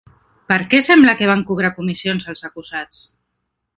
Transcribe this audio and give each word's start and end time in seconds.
Per 0.51 0.55
què 0.71 0.79
sembla 0.85 1.13
que 1.19 1.29
van 1.31 1.45
cobrar 1.49 1.71
comissions 1.77 2.27
els 2.33 2.43
acusats? 2.51 3.05